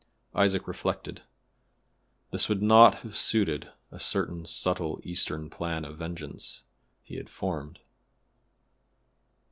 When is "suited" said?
3.15-3.69